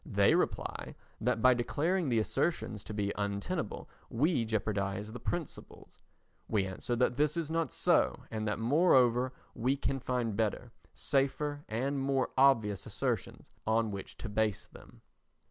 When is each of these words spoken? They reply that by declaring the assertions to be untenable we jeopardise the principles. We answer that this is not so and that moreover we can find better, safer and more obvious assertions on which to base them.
They 0.03 0.33
reply 0.33 0.95
that 1.19 1.43
by 1.43 1.53
declaring 1.53 2.09
the 2.09 2.17
assertions 2.17 2.83
to 2.85 2.93
be 2.95 3.13
untenable 3.19 3.87
we 4.09 4.45
jeopardise 4.45 5.11
the 5.11 5.19
principles. 5.19 5.99
We 6.47 6.65
answer 6.65 6.95
that 6.95 7.17
this 7.17 7.37
is 7.37 7.51
not 7.51 7.69
so 7.69 8.23
and 8.31 8.47
that 8.47 8.57
moreover 8.57 9.31
we 9.53 9.77
can 9.77 9.99
find 9.99 10.35
better, 10.35 10.71
safer 10.95 11.63
and 11.69 11.99
more 11.99 12.31
obvious 12.35 12.87
assertions 12.87 13.51
on 13.67 13.91
which 13.91 14.17
to 14.17 14.27
base 14.27 14.65
them. 14.65 15.01